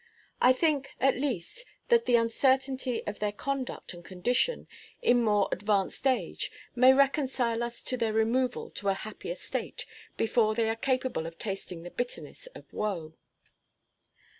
[0.41, 4.67] I think, at least, that the uncertainty of their conduct and condition
[4.99, 9.85] in more advanced age may reconcile us to their removal to a happier state
[10.17, 13.13] before they are capable of tasting the bitterness of woe.